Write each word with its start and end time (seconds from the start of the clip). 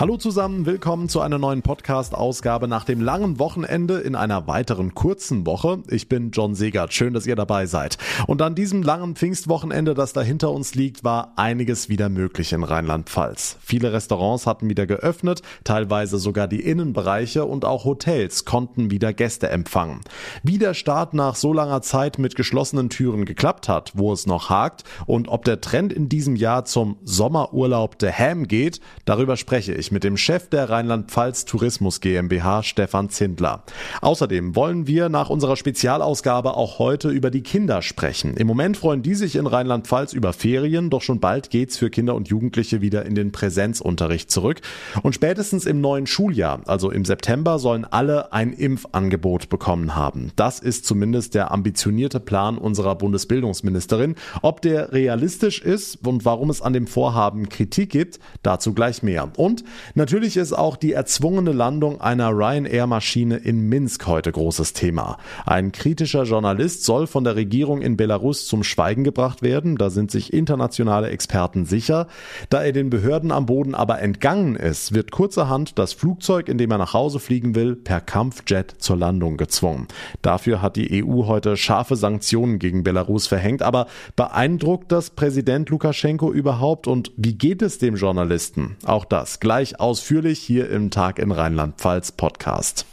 Hallo 0.00 0.16
zusammen, 0.16 0.64
willkommen 0.64 1.08
zu 1.08 1.20
einer 1.20 1.38
neuen 1.38 1.62
Podcast-Ausgabe 1.62 2.68
nach 2.68 2.84
dem 2.84 3.00
langen 3.00 3.40
Wochenende 3.40 3.98
in 3.98 4.14
einer 4.14 4.46
weiteren 4.46 4.94
kurzen 4.94 5.44
Woche. 5.44 5.82
Ich 5.88 6.08
bin 6.08 6.30
John 6.30 6.54
Segert, 6.54 6.94
schön, 6.94 7.14
dass 7.14 7.26
ihr 7.26 7.34
dabei 7.34 7.66
seid. 7.66 7.98
Und 8.28 8.40
an 8.40 8.54
diesem 8.54 8.84
langen 8.84 9.16
Pfingstwochenende, 9.16 9.94
das 9.94 10.12
da 10.12 10.20
hinter 10.20 10.52
uns 10.52 10.76
liegt, 10.76 11.02
war 11.02 11.32
einiges 11.34 11.88
wieder 11.88 12.10
möglich 12.10 12.52
in 12.52 12.62
Rheinland-Pfalz. 12.62 13.56
Viele 13.60 13.92
Restaurants 13.92 14.46
hatten 14.46 14.68
wieder 14.68 14.86
geöffnet, 14.86 15.42
teilweise 15.64 16.18
sogar 16.18 16.46
die 16.46 16.60
Innenbereiche 16.60 17.44
und 17.44 17.64
auch 17.64 17.84
Hotels 17.84 18.44
konnten 18.44 18.92
wieder 18.92 19.12
Gäste 19.12 19.48
empfangen. 19.48 20.02
Wie 20.44 20.58
der 20.58 20.74
Start 20.74 21.12
nach 21.12 21.34
so 21.34 21.52
langer 21.52 21.82
Zeit 21.82 22.20
mit 22.20 22.36
geschlossenen 22.36 22.88
Türen 22.88 23.24
geklappt 23.24 23.68
hat, 23.68 23.90
wo 23.96 24.12
es 24.12 24.28
noch 24.28 24.48
hakt 24.48 24.84
und 25.06 25.26
ob 25.26 25.44
der 25.44 25.60
Trend 25.60 25.92
in 25.92 26.08
diesem 26.08 26.36
Jahr 26.36 26.64
zum 26.66 26.98
Sommerurlaub 27.02 27.98
der 27.98 28.16
Ham 28.16 28.46
geht, 28.46 28.80
darüber 29.04 29.36
spreche 29.36 29.74
ich 29.74 29.87
mit 29.90 30.04
dem 30.04 30.16
Chef 30.16 30.48
der 30.48 30.70
Rheinland-Pfalz 30.70 31.44
Tourismus 31.44 32.00
GmbH, 32.00 32.62
Stefan 32.62 33.10
Zindler. 33.10 33.62
Außerdem 34.00 34.56
wollen 34.56 34.86
wir 34.86 35.08
nach 35.08 35.30
unserer 35.30 35.56
Spezialausgabe 35.56 36.56
auch 36.56 36.78
heute 36.78 37.10
über 37.10 37.30
die 37.30 37.42
Kinder 37.42 37.82
sprechen. 37.82 38.36
Im 38.36 38.46
Moment 38.46 38.76
freuen 38.76 39.02
die 39.02 39.14
sich 39.14 39.36
in 39.36 39.46
Rheinland-Pfalz 39.46 40.12
über 40.12 40.32
Ferien, 40.32 40.90
doch 40.90 41.02
schon 41.02 41.20
bald 41.20 41.50
geht's 41.50 41.76
für 41.76 41.90
Kinder 41.90 42.14
und 42.14 42.28
Jugendliche 42.28 42.80
wieder 42.80 43.04
in 43.06 43.14
den 43.14 43.32
Präsenzunterricht 43.32 44.30
zurück. 44.30 44.60
Und 45.02 45.14
spätestens 45.14 45.66
im 45.66 45.80
neuen 45.80 46.06
Schuljahr, 46.06 46.60
also 46.66 46.90
im 46.90 47.04
September, 47.04 47.58
sollen 47.58 47.84
alle 47.84 48.32
ein 48.32 48.52
Impfangebot 48.52 49.48
bekommen 49.48 49.94
haben. 49.94 50.32
Das 50.36 50.60
ist 50.60 50.86
zumindest 50.86 51.34
der 51.34 51.50
ambitionierte 51.50 52.20
Plan 52.20 52.58
unserer 52.58 52.94
Bundesbildungsministerin. 52.94 54.14
Ob 54.42 54.62
der 54.62 54.92
realistisch 54.92 55.62
ist 55.62 56.06
und 56.06 56.24
warum 56.24 56.50
es 56.50 56.62
an 56.62 56.72
dem 56.72 56.86
Vorhaben 56.86 57.48
Kritik 57.48 57.90
gibt, 57.90 58.18
dazu 58.42 58.74
gleich 58.74 59.02
mehr. 59.02 59.30
Und 59.36 59.64
Natürlich 59.94 60.36
ist 60.36 60.52
auch 60.52 60.76
die 60.76 60.92
erzwungene 60.92 61.52
Landung 61.52 62.00
einer 62.00 62.30
Ryanair-Maschine 62.30 63.36
in 63.36 63.68
Minsk 63.68 64.06
heute 64.06 64.32
großes 64.32 64.72
Thema. 64.72 65.18
Ein 65.46 65.72
kritischer 65.72 66.24
Journalist 66.24 66.84
soll 66.84 67.06
von 67.06 67.24
der 67.24 67.36
Regierung 67.36 67.82
in 67.82 67.96
Belarus 67.96 68.46
zum 68.46 68.64
Schweigen 68.64 69.04
gebracht 69.04 69.42
werden. 69.42 69.76
Da 69.76 69.90
sind 69.90 70.10
sich 70.10 70.32
internationale 70.32 71.10
Experten 71.10 71.64
sicher. 71.64 72.06
Da 72.50 72.62
er 72.62 72.72
den 72.72 72.90
Behörden 72.90 73.32
am 73.32 73.46
Boden 73.46 73.74
aber 73.74 74.00
entgangen 74.00 74.56
ist, 74.56 74.94
wird 74.94 75.10
kurzerhand 75.10 75.78
das 75.78 75.92
Flugzeug, 75.92 76.48
in 76.48 76.58
dem 76.58 76.70
er 76.70 76.78
nach 76.78 76.94
Hause 76.94 77.18
fliegen 77.18 77.54
will, 77.54 77.76
per 77.76 78.00
Kampfjet 78.00 78.74
zur 78.78 78.96
Landung 78.96 79.36
gezwungen. 79.36 79.88
Dafür 80.22 80.62
hat 80.62 80.76
die 80.76 81.04
EU 81.04 81.26
heute 81.26 81.56
scharfe 81.56 81.96
Sanktionen 81.96 82.58
gegen 82.58 82.84
Belarus 82.84 83.26
verhängt. 83.26 83.62
Aber 83.62 83.86
beeindruckt 84.16 84.92
das 84.92 85.10
Präsident 85.10 85.68
Lukaschenko 85.70 86.32
überhaupt 86.32 86.86
und 86.86 87.12
wie 87.16 87.34
geht 87.34 87.62
es 87.62 87.78
dem 87.78 87.96
Journalisten? 87.96 88.76
Auch 88.84 89.04
das 89.04 89.40
gleich 89.40 89.67
gleich 89.68 89.80
ausführlich 89.80 90.38
hier 90.38 90.70
im 90.70 90.90
Tag 90.90 91.18
in 91.18 91.32
Rheinland-Pfalz 91.32 92.12
Podcast. 92.12 92.86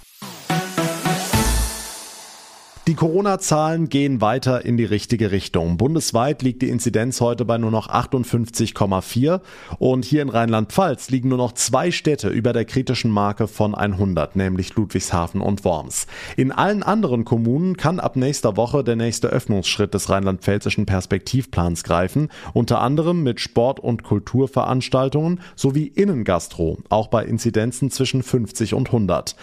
Die 2.88 2.94
Corona-Zahlen 2.94 3.89
gehen 3.89 4.22
weiter 4.22 4.64
in 4.64 4.78
die 4.78 4.86
richtige 4.86 5.31
Richtung. 5.31 5.78
Bundesweit 5.78 6.44
liegt 6.44 6.61
die 6.61 6.69
Inzidenz 6.69 7.19
heute 7.19 7.44
bei 7.44 7.58
nur 7.58 7.72
noch 7.72 7.89
58,4 7.89 9.41
und 9.80 10.05
hier 10.05 10.22
in 10.22 10.30
Rheinland-Pfalz 10.30 11.09
liegen 11.09 11.30
nur 11.30 11.39
noch 11.39 11.53
zwei 11.53 11.89
Städte 11.89 12.30
über 12.30 12.53
der 12.53 12.63
kritischen 12.66 13.09
Marke 13.09 13.47
von 13.47 13.73
100, 13.73 14.36
nämlich 14.36 14.75
Ludwigshafen 14.75 15.41
und 15.41 15.66
Worms. 15.66 16.06
In 16.38 16.52
allen 16.52 16.83
anderen 16.83 17.25
Kommunen 17.25 17.75
kann 17.75 18.00
ab 18.00 18.17
nächster 18.17 18.56
Woche 18.56 18.83
der 18.83 18.95
nächste 18.95 19.30
Öffnungsschritt 19.30 19.95
des 19.95 20.11
rheinland-pfälzischen 20.11 20.86
Perspektivplans 20.86 21.83
greifen, 21.83 22.30
unter 22.53 22.81
anderem 22.81 23.23
mit 23.23 23.39
Sport- 23.39 23.80
und 23.80 24.03
Kulturveranstaltungen 24.03 25.39
sowie 25.56 25.88
Innengastro, 25.88 26.78
auch 26.89 27.08
bei 27.08 27.25
Inzidenzen 27.25 27.90
zwischen 27.90 28.22
50 28.22 28.75
und 28.75 28.90
100. 28.90 29.35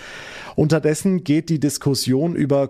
Unterdessen 0.55 1.25
geht 1.25 1.49
die 1.49 1.59
Diskussion 1.59 2.37
über 2.37 2.69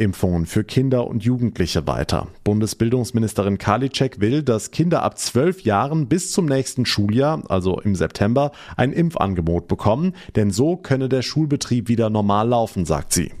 Corona-Impfungen 0.00 0.46
für 0.46 0.64
Kinder 0.64 1.06
und 1.06 1.22
Jugendliche 1.22 1.86
weiter. 1.86 2.28
Bundesbildungsministerin 2.42 3.58
Karliczek 3.58 4.20
will, 4.20 4.42
dass 4.42 4.70
Kinder 4.70 5.02
ab 5.02 5.18
zwölf 5.18 5.62
Jahren 5.62 6.08
bis 6.08 6.32
zum 6.32 6.46
nächsten 6.46 6.86
Schuljahr, 6.86 7.42
also 7.48 7.78
im 7.80 7.94
September, 7.94 8.52
ein 8.76 8.92
Impfangebot 8.92 9.68
bekommen, 9.68 10.14
denn 10.36 10.50
so 10.50 10.76
könne 10.76 11.08
der 11.08 11.22
Schulbetrieb 11.22 11.88
wieder 11.88 12.08
normal 12.10 12.48
laufen, 12.48 12.86
sagt 12.86 13.12
sie. 13.12 13.32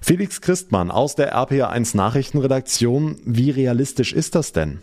Felix 0.00 0.40
Christmann 0.40 0.90
aus 0.90 1.16
der 1.16 1.34
RPA1 1.34 1.96
Nachrichtenredaktion, 1.96 3.16
wie 3.24 3.50
realistisch 3.50 4.12
ist 4.12 4.34
das 4.34 4.52
denn? 4.52 4.80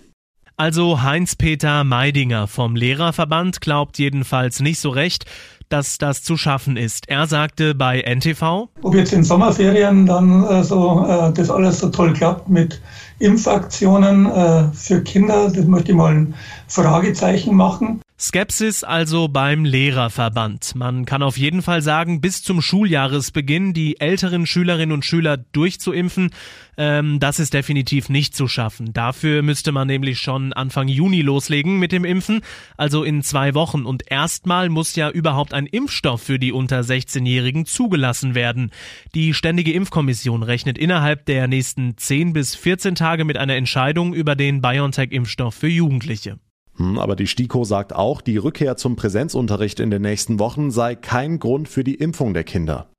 Also 0.57 1.01
Heinz-Peter 1.01 1.83
Meidinger 1.83 2.47
vom 2.47 2.75
Lehrerverband 2.75 3.61
glaubt 3.61 3.97
jedenfalls 3.97 4.59
nicht 4.59 4.79
so 4.79 4.89
recht, 4.89 5.25
dass 5.71 5.97
das 5.97 6.23
zu 6.23 6.37
schaffen 6.37 6.77
ist. 6.77 7.09
Er 7.09 7.27
sagte 7.27 7.75
bei 7.75 8.01
NTV, 8.01 8.69
ob 8.81 8.95
jetzt 8.95 9.13
in 9.13 9.23
Sommerferien 9.23 10.05
dann 10.05 10.43
äh, 10.43 10.63
so 10.63 11.05
äh, 11.07 11.31
das 11.33 11.49
alles 11.49 11.79
so 11.79 11.89
toll 11.89 12.13
klappt 12.13 12.49
mit 12.49 12.81
Impfaktionen 13.19 14.25
äh, 14.25 14.63
für 14.73 15.01
Kinder, 15.01 15.51
das 15.51 15.65
möchte 15.65 15.91
ich 15.91 15.97
mal 15.97 16.13
ein 16.13 16.33
Fragezeichen 16.67 17.55
machen. 17.55 18.01
Skepsis 18.23 18.83
also 18.83 19.29
beim 19.29 19.65
Lehrerverband. 19.65 20.75
Man 20.75 21.05
kann 21.05 21.23
auf 21.23 21.39
jeden 21.39 21.63
Fall 21.63 21.81
sagen, 21.81 22.21
bis 22.21 22.43
zum 22.43 22.61
Schuljahresbeginn 22.61 23.73
die 23.73 23.99
älteren 23.99 24.45
Schülerinnen 24.45 24.93
und 24.93 25.03
Schüler 25.03 25.37
durchzuimpfen, 25.37 26.29
ähm, 26.77 27.19
das 27.19 27.39
ist 27.39 27.55
definitiv 27.55 28.09
nicht 28.09 28.35
zu 28.35 28.47
schaffen. 28.47 28.93
Dafür 28.93 29.41
müsste 29.41 29.71
man 29.71 29.87
nämlich 29.87 30.19
schon 30.19 30.53
Anfang 30.53 30.87
Juni 30.87 31.23
loslegen 31.23 31.79
mit 31.79 31.91
dem 31.91 32.05
Impfen, 32.05 32.41
also 32.77 33.03
in 33.03 33.23
zwei 33.23 33.55
Wochen. 33.55 33.85
Und 33.85 34.03
erstmal 34.11 34.69
muss 34.69 34.95
ja 34.95 35.09
überhaupt 35.09 35.55
ein 35.55 35.65
Impfstoff 35.65 36.21
für 36.21 36.37
die 36.37 36.51
unter 36.51 36.81
16-Jährigen 36.81 37.65
zugelassen 37.65 38.35
werden. 38.35 38.69
Die 39.15 39.33
Ständige 39.33 39.73
Impfkommission 39.73 40.43
rechnet 40.43 40.77
innerhalb 40.77 41.25
der 41.25 41.47
nächsten 41.47 41.97
10 41.97 42.33
bis 42.33 42.53
14 42.53 42.93
Tage 42.93 43.25
mit 43.25 43.37
einer 43.37 43.55
Entscheidung 43.55 44.13
über 44.13 44.35
den 44.35 44.61
BioNTech-Impfstoff 44.61 45.55
für 45.55 45.69
Jugendliche. 45.69 46.37
Hm, 46.81 46.97
aber 46.97 47.15
die 47.15 47.27
STIKO 47.27 47.63
sagt 47.63 47.93
auch, 47.93 48.21
die 48.21 48.37
Rückkehr 48.37 48.75
zum 48.75 48.95
Präsenzunterricht 48.95 49.79
in 49.79 49.91
den 49.91 50.01
nächsten 50.01 50.39
Wochen 50.39 50.71
sei 50.71 50.95
kein 50.95 51.37
Grund 51.37 51.69
für 51.69 51.83
die 51.83 51.93
Impfung 51.93 52.33
der 52.33 52.43
Kinder. 52.43 52.89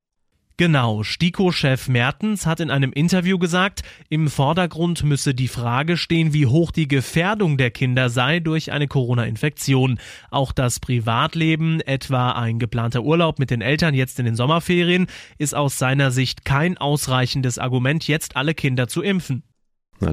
Genau, 0.56 1.02
STIKO-Chef 1.02 1.88
Mertens 1.88 2.46
hat 2.46 2.60
in 2.60 2.70
einem 2.70 2.92
Interview 2.92 3.38
gesagt, 3.38 3.82
im 4.08 4.28
Vordergrund 4.28 5.02
müsse 5.02 5.34
die 5.34 5.48
Frage 5.48 5.96
stehen, 5.96 6.32
wie 6.32 6.46
hoch 6.46 6.70
die 6.70 6.86
Gefährdung 6.86 7.56
der 7.56 7.72
Kinder 7.72 8.08
sei 8.08 8.38
durch 8.38 8.70
eine 8.70 8.86
Corona-Infektion. 8.86 9.98
Auch 10.30 10.52
das 10.52 10.78
Privatleben, 10.78 11.80
etwa 11.80 12.32
ein 12.32 12.60
geplanter 12.60 13.02
Urlaub 13.02 13.40
mit 13.40 13.50
den 13.50 13.62
Eltern 13.62 13.94
jetzt 13.94 14.20
in 14.20 14.26
den 14.26 14.36
Sommerferien, 14.36 15.08
ist 15.38 15.56
aus 15.56 15.78
seiner 15.78 16.12
Sicht 16.12 16.44
kein 16.44 16.78
ausreichendes 16.78 17.58
Argument, 17.58 18.06
jetzt 18.06 18.36
alle 18.36 18.54
Kinder 18.54 18.86
zu 18.86 19.02
impfen. 19.02 19.42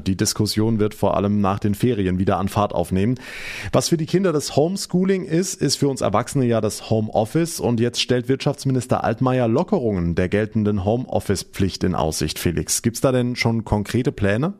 Die 0.05 0.15
Diskussion 0.15 0.79
wird 0.79 0.93
vor 0.93 1.17
allem 1.17 1.41
nach 1.41 1.59
den 1.59 1.75
Ferien 1.75 2.19
wieder 2.19 2.37
an 2.37 2.47
Fahrt 2.47 2.73
aufnehmen. 2.73 3.15
Was 3.71 3.89
für 3.89 3.97
die 3.97 4.05
Kinder 4.05 4.31
das 4.31 4.55
Homeschooling 4.55 5.25
ist, 5.25 5.61
ist 5.61 5.77
für 5.77 5.87
uns 5.87 6.01
Erwachsene 6.01 6.45
ja 6.45 6.61
das 6.61 6.89
Homeoffice. 6.89 7.59
Und 7.59 7.79
jetzt 7.79 8.01
stellt 8.01 8.29
Wirtschaftsminister 8.29 9.03
Altmaier 9.03 9.47
Lockerungen 9.47 10.15
der 10.15 10.29
geltenden 10.29 10.85
Homeoffice-Pflicht 10.85 11.83
in 11.83 11.95
Aussicht. 11.95 12.39
Felix, 12.39 12.81
gibt's 12.81 13.01
da 13.01 13.11
denn 13.11 13.35
schon 13.35 13.65
konkrete 13.65 14.11
Pläne? 14.11 14.53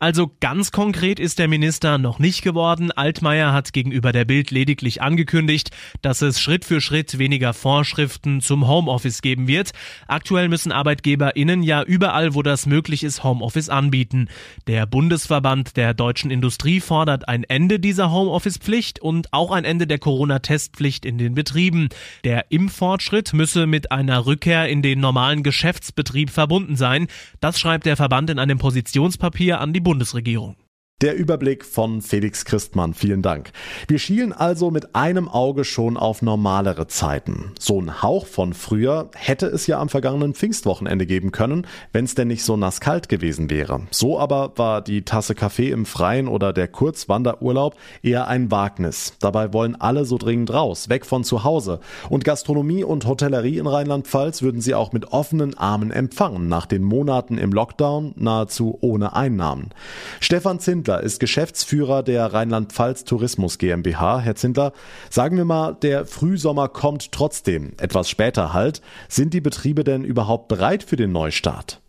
Also 0.00 0.30
ganz 0.38 0.70
konkret 0.70 1.18
ist 1.18 1.40
der 1.40 1.48
Minister 1.48 1.98
noch 1.98 2.20
nicht 2.20 2.42
geworden. 2.42 2.92
Altmaier 2.92 3.52
hat 3.52 3.72
gegenüber 3.72 4.12
der 4.12 4.24
Bild 4.24 4.52
lediglich 4.52 5.02
angekündigt, 5.02 5.70
dass 6.02 6.22
es 6.22 6.40
Schritt 6.40 6.64
für 6.64 6.80
Schritt 6.80 7.18
weniger 7.18 7.52
Vorschriften 7.52 8.40
zum 8.40 8.68
Homeoffice 8.68 9.22
geben 9.22 9.48
wird. 9.48 9.72
Aktuell 10.06 10.48
müssen 10.48 10.70
ArbeitgeberInnen 10.70 11.64
ja 11.64 11.82
überall, 11.82 12.34
wo 12.34 12.42
das 12.42 12.66
möglich 12.66 13.02
ist, 13.02 13.24
Homeoffice 13.24 13.70
anbieten. 13.70 14.28
Der 14.68 14.86
Bundesverband 14.86 15.76
der 15.76 15.94
deutschen 15.94 16.30
Industrie 16.30 16.78
fordert 16.78 17.26
ein 17.26 17.42
Ende 17.42 17.80
dieser 17.80 18.12
Homeoffice-Pflicht 18.12 19.00
und 19.00 19.32
auch 19.32 19.50
ein 19.50 19.64
Ende 19.64 19.88
der 19.88 19.98
Corona-Testpflicht 19.98 21.04
in 21.04 21.18
den 21.18 21.34
Betrieben. 21.34 21.88
Der 22.22 22.52
Impffortschritt 22.52 23.32
müsse 23.32 23.66
mit 23.66 23.90
einer 23.90 24.26
Rückkehr 24.26 24.68
in 24.68 24.80
den 24.80 25.00
normalen 25.00 25.42
Geschäftsbetrieb 25.42 26.30
verbunden 26.30 26.76
sein. 26.76 27.08
Das 27.40 27.58
schreibt 27.58 27.84
der 27.84 27.96
Verband 27.96 28.30
in 28.30 28.38
einem 28.38 28.58
Positionspapier 28.58 29.60
an 29.60 29.72
die 29.72 29.87
Bundesregierung. 29.88 30.54
Der 31.00 31.14
Überblick 31.14 31.64
von 31.64 32.02
Felix 32.02 32.44
Christmann, 32.44 32.92
vielen 32.92 33.22
Dank. 33.22 33.52
Wir 33.86 34.00
schielen 34.00 34.32
also 34.32 34.72
mit 34.72 34.96
einem 34.96 35.28
Auge 35.28 35.62
schon 35.62 35.96
auf 35.96 36.22
normalere 36.22 36.88
Zeiten. 36.88 37.52
So 37.56 37.80
ein 37.80 38.02
Hauch 38.02 38.26
von 38.26 38.52
früher 38.52 39.08
hätte 39.14 39.46
es 39.46 39.68
ja 39.68 39.78
am 39.78 39.90
vergangenen 39.90 40.34
Pfingstwochenende 40.34 41.06
geben 41.06 41.30
können, 41.30 41.68
wenn 41.92 42.04
es 42.04 42.16
denn 42.16 42.26
nicht 42.26 42.42
so 42.42 42.56
nasskalt 42.56 43.08
gewesen 43.08 43.48
wäre. 43.48 43.82
So 43.92 44.18
aber 44.18 44.54
war 44.56 44.82
die 44.82 45.02
Tasse 45.04 45.36
Kaffee 45.36 45.70
im 45.70 45.86
Freien 45.86 46.26
oder 46.26 46.52
der 46.52 46.66
Kurzwanderurlaub 46.66 47.76
eher 48.02 48.26
ein 48.26 48.50
Wagnis. 48.50 49.12
Dabei 49.20 49.52
wollen 49.52 49.80
alle 49.80 50.04
so 50.04 50.18
dringend 50.18 50.52
raus, 50.52 50.88
weg 50.88 51.06
von 51.06 51.22
zu 51.22 51.44
Hause. 51.44 51.78
Und 52.08 52.24
Gastronomie 52.24 52.82
und 52.82 53.06
Hotellerie 53.06 53.58
in 53.58 53.68
Rheinland-Pfalz 53.68 54.42
würden 54.42 54.60
sie 54.60 54.74
auch 54.74 54.90
mit 54.90 55.12
offenen 55.12 55.56
Armen 55.56 55.92
empfangen, 55.92 56.48
nach 56.48 56.66
den 56.66 56.82
Monaten 56.82 57.38
im 57.38 57.52
Lockdown 57.52 58.14
nahezu 58.16 58.76
ohne 58.80 59.14
Einnahmen. 59.14 59.70
Stefan 60.18 60.58
Zindler 60.58 60.87
Zindler 60.88 61.02
ist 61.02 61.20
Geschäftsführer 61.20 62.02
der 62.02 62.32
Rheinland-Pfalz 62.32 63.04
Tourismus 63.04 63.58
GmbH. 63.58 64.20
Herr 64.20 64.36
Zindler, 64.36 64.72
sagen 65.10 65.36
wir 65.36 65.44
mal, 65.44 65.74
der 65.74 66.06
Frühsommer 66.06 66.68
kommt 66.68 67.12
trotzdem, 67.12 67.74
etwas 67.78 68.08
später 68.08 68.54
halt. 68.54 68.80
Sind 69.06 69.34
die 69.34 69.42
Betriebe 69.42 69.84
denn 69.84 70.02
überhaupt 70.02 70.48
bereit 70.48 70.82
für 70.82 70.96
den 70.96 71.12
Neustart? 71.12 71.82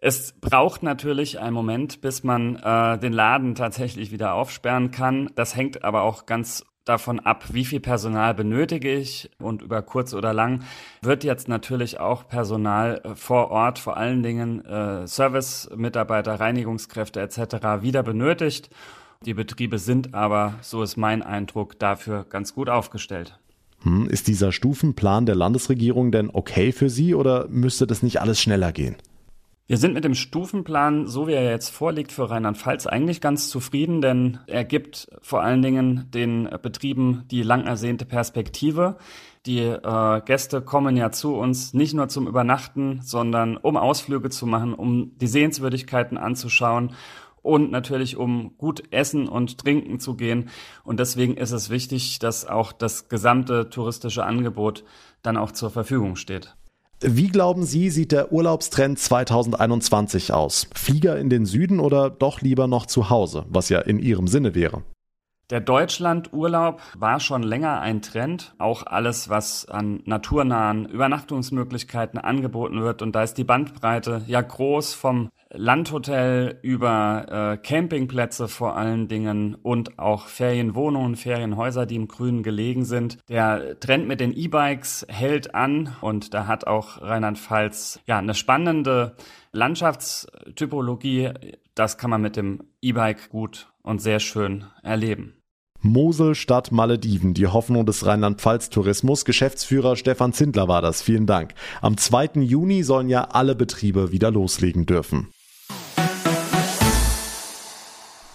Es 0.00 0.32
braucht 0.40 0.82
natürlich 0.82 1.38
einen 1.38 1.54
Moment, 1.54 2.00
bis 2.00 2.24
man 2.24 2.56
äh, 2.56 2.98
den 2.98 3.12
Laden 3.12 3.54
tatsächlich 3.54 4.10
wieder 4.10 4.34
aufsperren 4.34 4.90
kann. 4.90 5.30
Das 5.36 5.54
hängt 5.54 5.84
aber 5.84 6.02
auch 6.02 6.26
ganz 6.26 6.64
davon 6.84 7.20
ab, 7.20 7.44
wie 7.52 7.64
viel 7.64 7.80
Personal 7.80 8.34
benötige 8.34 8.92
ich 8.92 9.30
und 9.38 9.62
über 9.62 9.82
kurz 9.82 10.14
oder 10.14 10.32
lang 10.32 10.64
wird 11.00 11.24
jetzt 11.24 11.48
natürlich 11.48 12.00
auch 12.00 12.26
Personal 12.26 13.00
äh, 13.04 13.14
vor 13.14 13.50
Ort, 13.50 13.78
vor 13.78 13.96
allen 13.96 14.22
Dingen 14.22 14.64
äh, 14.64 15.06
Service-Mitarbeiter, 15.06 16.40
Reinigungskräfte 16.40 17.20
etc. 17.20 17.82
wieder 17.82 18.02
benötigt. 18.02 18.70
Die 19.24 19.34
Betriebe 19.34 19.78
sind 19.78 20.14
aber, 20.14 20.54
so 20.62 20.82
ist 20.82 20.96
mein 20.96 21.22
Eindruck, 21.22 21.78
dafür 21.78 22.24
ganz 22.28 22.54
gut 22.54 22.68
aufgestellt. 22.68 23.38
Hm, 23.82 24.08
ist 24.08 24.26
dieser 24.28 24.52
Stufenplan 24.52 25.26
der 25.26 25.34
Landesregierung 25.34 26.10
denn 26.10 26.30
okay 26.32 26.72
für 26.72 26.90
Sie 26.90 27.14
oder 27.14 27.46
müsste 27.48 27.86
das 27.86 28.02
nicht 28.02 28.20
alles 28.20 28.40
schneller 28.40 28.72
gehen? 28.72 28.96
Wir 29.72 29.78
sind 29.78 29.94
mit 29.94 30.04
dem 30.04 30.14
Stufenplan, 30.14 31.06
so 31.06 31.26
wie 31.26 31.32
er 31.32 31.50
jetzt 31.50 31.70
vorliegt, 31.70 32.12
für 32.12 32.28
Rheinland-Pfalz 32.28 32.86
eigentlich 32.86 33.22
ganz 33.22 33.48
zufrieden, 33.48 34.02
denn 34.02 34.38
er 34.46 34.66
gibt 34.66 35.08
vor 35.22 35.40
allen 35.40 35.62
Dingen 35.62 36.10
den 36.10 36.46
Betrieben 36.60 37.24
die 37.30 37.42
lang 37.42 37.64
ersehnte 37.64 38.04
Perspektive. 38.04 38.98
Die 39.46 39.60
äh, 39.60 40.20
Gäste 40.26 40.60
kommen 40.60 40.98
ja 40.98 41.10
zu 41.10 41.36
uns 41.36 41.72
nicht 41.72 41.94
nur 41.94 42.08
zum 42.08 42.26
Übernachten, 42.26 43.00
sondern 43.00 43.56
um 43.56 43.78
Ausflüge 43.78 44.28
zu 44.28 44.44
machen, 44.44 44.74
um 44.74 45.16
die 45.16 45.26
Sehenswürdigkeiten 45.26 46.18
anzuschauen 46.18 46.94
und 47.40 47.70
natürlich 47.70 48.18
um 48.18 48.58
gut 48.58 48.82
essen 48.90 49.26
und 49.26 49.56
trinken 49.56 50.00
zu 50.00 50.16
gehen. 50.16 50.50
Und 50.84 51.00
deswegen 51.00 51.38
ist 51.38 51.52
es 51.52 51.70
wichtig, 51.70 52.18
dass 52.18 52.44
auch 52.44 52.72
das 52.72 53.08
gesamte 53.08 53.70
touristische 53.70 54.26
Angebot 54.26 54.84
dann 55.22 55.38
auch 55.38 55.52
zur 55.52 55.70
Verfügung 55.70 56.16
steht. 56.16 56.54
Wie 57.04 57.26
glauben 57.26 57.64
Sie, 57.64 57.90
sieht 57.90 58.12
der 58.12 58.30
Urlaubstrend 58.30 58.96
2021 58.96 60.32
aus? 60.32 60.68
Flieger 60.72 61.18
in 61.18 61.30
den 61.30 61.46
Süden 61.46 61.80
oder 61.80 62.10
doch 62.10 62.40
lieber 62.42 62.68
noch 62.68 62.86
zu 62.86 63.10
Hause, 63.10 63.44
was 63.48 63.70
ja 63.70 63.80
in 63.80 63.98
Ihrem 63.98 64.28
Sinne 64.28 64.54
wäre? 64.54 64.82
Der 65.52 65.60
Deutschlandurlaub 65.60 66.80
war 66.96 67.20
schon 67.20 67.42
länger 67.42 67.82
ein 67.82 68.00
Trend. 68.00 68.54
Auch 68.56 68.86
alles, 68.86 69.28
was 69.28 69.68
an 69.68 70.00
naturnahen 70.06 70.86
Übernachtungsmöglichkeiten 70.86 72.18
angeboten 72.18 72.80
wird. 72.80 73.02
Und 73.02 73.14
da 73.14 73.22
ist 73.22 73.34
die 73.34 73.44
Bandbreite 73.44 74.22
ja 74.26 74.40
groß 74.40 74.94
vom 74.94 75.28
Landhotel 75.50 76.58
über 76.62 77.26
äh, 77.28 77.56
Campingplätze 77.58 78.48
vor 78.48 78.78
allen 78.78 79.08
Dingen 79.08 79.54
und 79.54 79.98
auch 79.98 80.28
Ferienwohnungen, 80.28 81.16
Ferienhäuser, 81.16 81.84
die 81.84 81.96
im 81.96 82.08
Grünen 82.08 82.42
gelegen 82.42 82.86
sind. 82.86 83.18
Der 83.28 83.78
Trend 83.78 84.08
mit 84.08 84.20
den 84.20 84.32
E-Bikes 84.32 85.04
hält 85.10 85.54
an 85.54 85.94
und 86.00 86.32
da 86.32 86.46
hat 86.46 86.66
auch 86.66 87.02
Rheinland-Pfalz 87.02 88.00
ja 88.06 88.16
eine 88.16 88.32
spannende 88.32 89.16
Landschaftstypologie. 89.52 91.28
Das 91.74 91.98
kann 91.98 92.08
man 92.08 92.22
mit 92.22 92.36
dem 92.36 92.70
E-Bike 92.80 93.28
gut 93.28 93.70
und 93.82 94.00
sehr 94.00 94.18
schön 94.18 94.64
erleben. 94.82 95.34
Mosel 95.82 96.36
statt 96.36 96.70
Malediven, 96.70 97.34
die 97.34 97.48
Hoffnung 97.48 97.84
des 97.84 98.06
Rheinland-Pfalz-Tourismus. 98.06 99.24
Geschäftsführer 99.24 99.96
Stefan 99.96 100.32
Zindler 100.32 100.68
war 100.68 100.80
das. 100.80 101.02
Vielen 101.02 101.26
Dank. 101.26 101.54
Am 101.80 101.96
2. 101.96 102.40
Juni 102.42 102.84
sollen 102.84 103.08
ja 103.08 103.24
alle 103.24 103.56
Betriebe 103.56 104.12
wieder 104.12 104.30
loslegen 104.30 104.86
dürfen. 104.86 105.28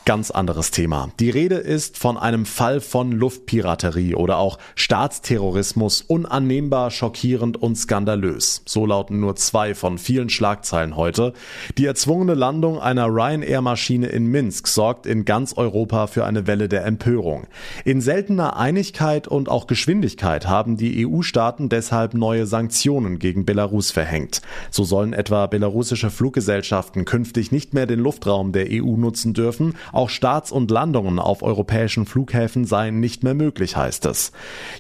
Ganz 0.07 0.31
anderes 0.31 0.71
Thema. 0.71 1.09
Die 1.19 1.30
Rede 1.30 1.56
ist 1.56 1.98
von 1.98 2.15
einem 2.15 2.45
Fall 2.45 2.80
von 2.80 3.12
Luftpiraterie 3.12 4.15
oder 4.15 4.38
auch 4.38 4.57
Staatsterrorismus, 4.75 6.01
unannehmbar, 6.01 6.92
schockierend 6.92 7.62
und 7.62 7.75
skandalös. 7.75 8.62
So 8.65 8.86
lauten 8.86 9.19
nur 9.19 9.36
zwei 9.36 9.75
von 9.75 9.98
vielen 9.98 10.30
Schlagzeilen 10.30 10.95
heute. 10.95 11.33
Die 11.77 11.86
erzwungene 11.86 12.36
Landung 12.36 12.80
einer 12.80 13.07
Ryanair-Maschine 13.07 14.07
in 14.07 14.27
Minsk 14.27 14.68
sorgt 14.68 15.06
in 15.06 15.25
ganz 15.25 15.57
Europa 15.57 16.07
für 16.07 16.24
eine 16.24 16.48
Welle 16.48 16.69
der 16.69 16.86
Empörung. 16.86 17.45
In 17.83 18.00
seltener 18.00 18.56
Einigkeit 18.56 19.27
und 19.27 19.50
auch 19.50 19.68
Geschwindigkeit 19.68 20.48
haben 20.48 20.77
die 20.77 21.06
EU-Staaten 21.06 21.68
deshalb 21.68 22.13
neue 22.13 22.45
Sanktionen 22.45 23.19
gegen 23.19 23.44
Belarus 23.44 23.92
verhängt. 23.92 24.42
So 24.71 24.86
sollen 24.86 25.12
etwa 25.12 25.48
belarussische 25.48 26.12
Fluggesellschaften 26.12 27.04
künftig 27.04 27.51
nicht 27.51 27.74
mehr 27.74 27.88
den 27.88 28.00
Luftraum 28.00 28.54
der 28.54 28.68
EU 28.71 28.95
nutzen 28.95 29.33
dürfen, 29.33 29.74
auch 29.98 30.10
Starts 30.10 30.52
und 30.52 30.72
Landungen 30.72 31.20
auf 31.20 31.44
europäischen 31.44 32.06
Flughäfen 32.06 32.66
seien 32.66 33.00
nicht 33.00 33.24
mehr 33.24 33.34
möglich, 33.34 33.76
heißt 33.76 34.06
es. 34.06 34.32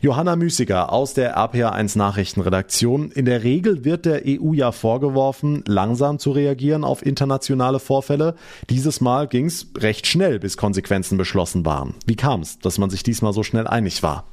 Johanna 0.01 0.35
Müßiger 0.35 0.93
aus 0.93 1.13
der 1.13 1.37
RPA1 1.37 1.97
Nachrichtenredaktion. 1.97 3.11
In 3.11 3.25
der 3.25 3.43
Regel 3.43 3.83
wird 3.83 4.05
der 4.05 4.21
EU 4.25 4.53
ja 4.53 4.71
vorgeworfen, 4.71 5.63
langsam 5.67 6.19
zu 6.19 6.31
reagieren 6.31 6.83
auf 6.83 7.05
internationale 7.05 7.79
Vorfälle. 7.79 8.35
Dieses 8.69 9.01
Mal 9.01 9.27
ging 9.27 9.47
es 9.47 9.67
recht 9.77 10.07
schnell, 10.07 10.39
bis 10.39 10.55
Konsequenzen 10.55 11.17
beschlossen 11.17 11.65
waren. 11.65 11.95
Wie 12.05 12.15
kam 12.15 12.41
es, 12.41 12.59
dass 12.59 12.77
man 12.77 12.89
sich 12.89 13.03
diesmal 13.03 13.33
so 13.33 13.43
schnell 13.43 13.67
einig 13.67 14.03
war? 14.03 14.25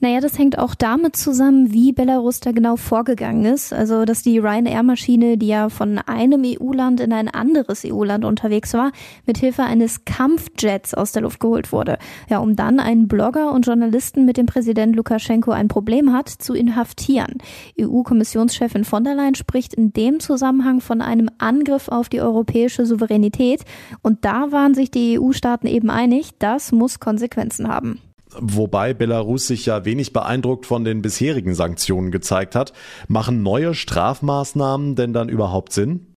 Naja, 0.00 0.20
das 0.20 0.38
hängt 0.38 0.58
auch 0.58 0.74
damit 0.74 1.16
zusammen, 1.16 1.72
wie 1.72 1.92
Belarus 1.92 2.40
da 2.40 2.52
genau 2.52 2.76
vorgegangen 2.76 3.44
ist. 3.44 3.72
Also, 3.72 4.04
dass 4.04 4.22
die 4.22 4.38
Ryanair-Maschine, 4.38 5.38
die 5.38 5.46
ja 5.46 5.68
von 5.68 5.98
einem 5.98 6.42
EU-Land 6.44 7.00
in 7.00 7.12
ein 7.12 7.28
anderes 7.28 7.84
EU-Land 7.86 8.24
unterwegs 8.24 8.74
war, 8.74 8.92
mit 9.26 9.38
Hilfe 9.38 9.62
eines 9.62 10.04
Kampfjets 10.04 10.94
aus 10.94 11.12
der 11.12 11.22
Luft 11.22 11.40
geholt 11.40 11.72
wurde. 11.72 11.98
Ja, 12.28 12.38
um 12.38 12.56
dann 12.56 12.80
einen 12.80 13.08
Blogger 13.08 13.52
und 13.52 13.66
Journalisten 13.66 14.24
mit 14.24 14.36
dem 14.36 14.46
Präsident 14.46 14.96
Lukaschenko 14.96 15.52
ein 15.52 15.68
Problem 15.68 16.12
hat, 16.12 16.28
zu 16.28 16.54
inhaftieren. 16.54 17.38
EU-Kommissionschefin 17.80 18.84
von 18.84 19.04
der 19.04 19.14
Leyen 19.14 19.34
spricht 19.34 19.74
in 19.74 19.92
dem 19.92 20.20
Zusammenhang 20.20 20.80
von 20.80 21.00
einem 21.00 21.28
Angriff 21.38 21.88
auf 21.88 22.08
die 22.08 22.20
europäische 22.20 22.86
Souveränität. 22.86 23.64
Und 24.02 24.24
da 24.24 24.52
waren 24.52 24.74
sich 24.74 24.90
die 24.90 25.18
EU-Staaten 25.18 25.66
eben 25.66 25.90
einig, 25.90 26.30
das 26.38 26.72
muss 26.72 27.00
Konsequenzen 27.00 27.68
haben. 27.68 28.00
Wobei 28.40 28.94
Belarus 28.94 29.46
sich 29.46 29.66
ja 29.66 29.84
wenig 29.84 30.12
beeindruckt 30.12 30.66
von 30.66 30.84
den 30.84 31.02
bisherigen 31.02 31.54
Sanktionen 31.54 32.10
gezeigt 32.10 32.54
hat. 32.54 32.72
Machen 33.08 33.42
neue 33.42 33.74
Strafmaßnahmen 33.74 34.94
denn 34.96 35.12
dann 35.12 35.28
überhaupt 35.28 35.72
Sinn? 35.72 36.14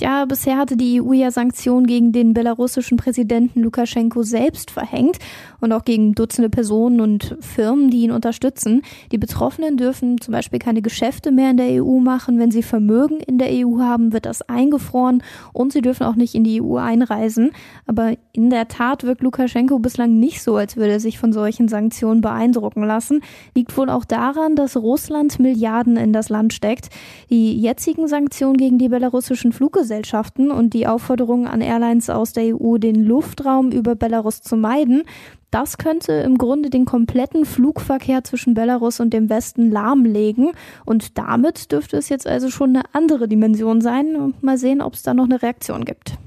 Ja, 0.00 0.26
bisher 0.26 0.56
hatte 0.56 0.76
die 0.76 1.02
EU 1.02 1.12
ja 1.12 1.32
Sanktionen 1.32 1.84
gegen 1.86 2.12
den 2.12 2.32
belarussischen 2.32 2.96
Präsidenten 2.96 3.62
Lukaschenko 3.62 4.22
selbst 4.22 4.70
verhängt 4.70 5.18
und 5.60 5.72
auch 5.72 5.84
gegen 5.84 6.14
Dutzende 6.14 6.48
Personen 6.48 7.00
und 7.00 7.36
Firmen, 7.40 7.90
die 7.90 8.02
ihn 8.02 8.12
unterstützen. 8.12 8.82
Die 9.10 9.18
Betroffenen 9.18 9.76
dürfen 9.76 10.20
zum 10.20 10.32
Beispiel 10.32 10.60
keine 10.60 10.82
Geschäfte 10.82 11.32
mehr 11.32 11.50
in 11.50 11.56
der 11.56 11.82
EU 11.82 11.98
machen. 11.98 12.38
Wenn 12.38 12.52
sie 12.52 12.62
Vermögen 12.62 13.18
in 13.18 13.38
der 13.38 13.48
EU 13.50 13.80
haben, 13.80 14.12
wird 14.12 14.24
das 14.24 14.42
eingefroren 14.42 15.24
und 15.52 15.72
sie 15.72 15.80
dürfen 15.80 16.04
auch 16.04 16.14
nicht 16.14 16.36
in 16.36 16.44
die 16.44 16.62
EU 16.62 16.76
einreisen. 16.76 17.50
Aber 17.86 18.12
in 18.32 18.50
der 18.50 18.68
Tat 18.68 19.02
wirkt 19.02 19.22
Lukaschenko 19.22 19.80
bislang 19.80 20.20
nicht 20.20 20.42
so, 20.42 20.56
als 20.56 20.76
würde 20.76 20.92
er 20.92 21.00
sich 21.00 21.18
von 21.18 21.32
solchen 21.32 21.66
Sanktionen 21.66 22.20
beeindrucken 22.20 22.84
lassen. 22.84 23.20
Liegt 23.56 23.76
wohl 23.76 23.90
auch 23.90 24.04
daran, 24.04 24.54
dass 24.54 24.76
Russland 24.76 25.40
Milliarden 25.40 25.96
in 25.96 26.12
das 26.12 26.28
Land 26.28 26.52
steckt. 26.52 26.88
Die 27.30 27.60
jetzigen 27.60 28.06
Sanktionen 28.06 28.56
gegen 28.56 28.78
die 28.78 28.88
belarussischen 28.88 29.52
Fluggesellschaften 29.52 29.87
Fluggesellschaften 29.88 30.50
und 30.50 30.74
die 30.74 30.86
Aufforderung 30.86 31.46
an 31.46 31.60
Airlines 31.60 32.10
aus 32.10 32.32
der 32.32 32.54
EU, 32.54 32.76
den 32.76 33.04
Luftraum 33.04 33.70
über 33.70 33.94
Belarus 33.94 34.42
zu 34.42 34.56
meiden. 34.56 35.04
Das 35.50 35.78
könnte 35.78 36.12
im 36.12 36.36
Grunde 36.36 36.68
den 36.68 36.84
kompletten 36.84 37.46
Flugverkehr 37.46 38.22
zwischen 38.22 38.52
Belarus 38.52 39.00
und 39.00 39.14
dem 39.14 39.30
Westen 39.30 39.70
lahmlegen. 39.70 40.52
Und 40.84 41.16
damit 41.16 41.72
dürfte 41.72 41.96
es 41.96 42.10
jetzt 42.10 42.26
also 42.26 42.50
schon 42.50 42.70
eine 42.70 42.82
andere 42.92 43.28
Dimension 43.28 43.80
sein. 43.80 44.34
Mal 44.42 44.58
sehen, 44.58 44.82
ob 44.82 44.92
es 44.92 45.02
da 45.02 45.14
noch 45.14 45.24
eine 45.24 45.40
Reaktion 45.40 45.86
gibt. 45.86 46.18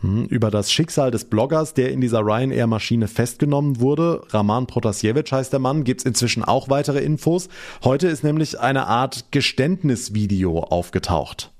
Hm, 0.00 0.24
über 0.26 0.50
das 0.50 0.72
Schicksal 0.72 1.10
des 1.10 1.26
Bloggers, 1.26 1.74
der 1.74 1.92
in 1.92 2.00
dieser 2.00 2.20
Ryanair-Maschine 2.20 3.06
festgenommen 3.06 3.80
wurde, 3.80 4.22
Raman 4.30 4.66
Protasevich 4.66 5.30
heißt 5.30 5.52
der 5.52 5.60
Mann, 5.60 5.84
gibt 5.84 6.00
es 6.00 6.06
inzwischen 6.06 6.42
auch 6.42 6.70
weitere 6.70 7.00
Infos. 7.00 7.50
Heute 7.82 8.08
ist 8.08 8.24
nämlich 8.24 8.58
eine 8.58 8.86
Art 8.86 9.26
Geständnisvideo 9.30 10.60
aufgetaucht. 10.60 11.53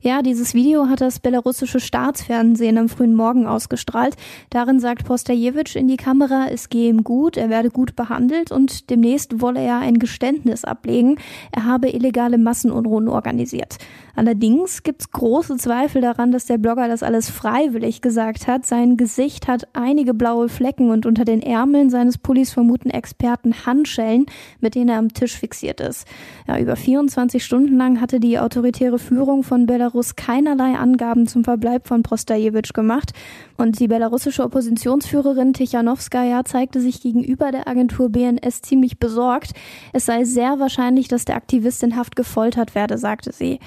Ja, 0.00 0.22
dieses 0.22 0.54
Video 0.54 0.88
hat 0.88 1.00
das 1.00 1.18
belarussische 1.18 1.80
Staatsfernsehen 1.80 2.78
am 2.78 2.88
frühen 2.88 3.14
Morgen 3.14 3.46
ausgestrahlt. 3.46 4.14
Darin 4.50 4.78
sagt 4.78 5.04
Postajewitsch 5.04 5.74
in 5.74 5.88
die 5.88 5.96
Kamera, 5.96 6.46
es 6.50 6.68
gehe 6.68 6.88
ihm 6.88 7.02
gut, 7.02 7.36
er 7.36 7.50
werde 7.50 7.70
gut 7.70 7.96
behandelt 7.96 8.52
und 8.52 8.90
demnächst 8.90 9.40
wolle 9.40 9.60
er 9.60 9.78
ein 9.78 9.98
Geständnis 9.98 10.64
ablegen. 10.64 11.18
Er 11.50 11.64
habe 11.64 11.88
illegale 11.88 12.38
Massenunruhen 12.38 13.08
organisiert. 13.08 13.78
Allerdings 14.18 14.82
gibt's 14.82 15.12
große 15.12 15.58
Zweifel 15.58 16.02
daran, 16.02 16.32
dass 16.32 16.46
der 16.46 16.58
Blogger 16.58 16.88
das 16.88 17.04
alles 17.04 17.30
freiwillig 17.30 18.00
gesagt 18.00 18.48
hat. 18.48 18.66
Sein 18.66 18.96
Gesicht 18.96 19.46
hat 19.46 19.68
einige 19.74 20.12
blaue 20.12 20.48
Flecken 20.48 20.90
und 20.90 21.06
unter 21.06 21.24
den 21.24 21.40
Ärmeln 21.40 21.88
seines 21.88 22.18
Pullis 22.18 22.50
vermuten 22.50 22.90
Experten 22.90 23.64
Handschellen, 23.64 24.26
mit 24.58 24.74
denen 24.74 24.88
er 24.88 24.98
am 24.98 25.14
Tisch 25.14 25.38
fixiert 25.38 25.80
ist. 25.80 26.04
Ja, 26.48 26.58
über 26.58 26.74
24 26.74 27.44
Stunden 27.44 27.76
lang 27.76 28.00
hatte 28.00 28.18
die 28.18 28.40
autoritäre 28.40 28.98
Führung 28.98 29.44
von 29.44 29.66
Belarus 29.66 30.16
keinerlei 30.16 30.74
Angaben 30.74 31.28
zum 31.28 31.44
Verbleib 31.44 31.86
von 31.86 32.02
Prostajewitsch 32.02 32.72
gemacht. 32.72 33.12
Und 33.56 33.78
die 33.78 33.86
belarussische 33.86 34.42
Oppositionsführerin 34.42 35.52
Tichanowskaja 35.52 36.44
zeigte 36.44 36.80
sich 36.80 37.00
gegenüber 37.02 37.52
der 37.52 37.68
Agentur 37.68 38.08
BNS 38.08 38.62
ziemlich 38.62 38.98
besorgt. 38.98 39.52
Es 39.92 40.06
sei 40.06 40.24
sehr 40.24 40.58
wahrscheinlich, 40.58 41.06
dass 41.06 41.24
der 41.24 41.36
Aktivist 41.36 41.84
in 41.84 41.94
Haft 41.94 42.16
gefoltert 42.16 42.74
werde, 42.74 42.98
sagte 42.98 43.32
sie. 43.32 43.60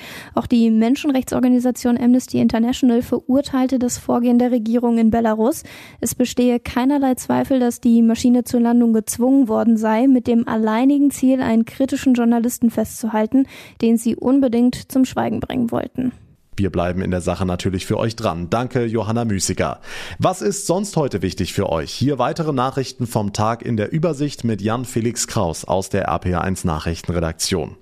Die 0.48 0.70
Menschenrechtsorganisation 0.70 1.98
Amnesty 1.98 2.40
International 2.40 3.02
verurteilte 3.02 3.80
das 3.80 3.98
Vorgehen 3.98 4.40
der 4.40 4.52
Regierung 4.52 4.98
in 4.98 5.12
Belarus. 5.12 5.64
Es 6.00 6.16
bestehe 6.16 6.60
keinerlei 6.60 7.16
Zweifel, 7.16 7.60
dass 7.60 7.82
die 7.82 8.02
Maschine 8.02 8.44
zur 8.44 8.60
Landung 8.60 8.94
gezwungen 8.94 9.48
worden 9.48 9.78
sei, 9.78 10.08
mit 10.08 10.28
dem 10.28 10.48
alleinigen 10.48 11.12
Ziel, 11.12 11.42
einen 11.42 11.66
kritischen 11.66 12.14
Journalisten 12.14 12.70
festzuhalten, 12.70 13.48
den 13.82 13.98
sie 13.98 14.16
unbedingt 14.16 14.92
zum 14.92 15.06
Schweigen 15.06 15.40
bringen 15.40 15.72
wollten. 15.72 16.12
Wir 16.58 16.70
bleiben 16.70 17.02
in 17.02 17.12
der 17.12 17.22
Sache 17.22 17.46
natürlich 17.46 17.86
für 17.86 17.98
euch 17.98 18.16
dran. 18.16 18.50
Danke, 18.50 18.86
Johanna 18.86 19.26
Müßiger. 19.26 19.80
Was 20.20 20.42
ist 20.42 20.68
sonst 20.68 20.96
heute 20.98 21.22
wichtig 21.22 21.54
für 21.54 21.70
euch? 21.70 21.92
Hier 21.92 22.20
weitere 22.20 22.54
Nachrichten 22.54 23.08
vom 23.08 23.34
Tag 23.34 23.64
in 23.64 23.78
der 23.78 23.92
Übersicht 23.92 24.44
mit 24.44 24.62
Jan 24.62 24.86
Felix 24.86 25.28
Kraus 25.28 25.66
aus 25.66 25.90
der 25.90 26.10
RPA1 26.10 26.68
Nachrichtenredaktion. 26.68 27.78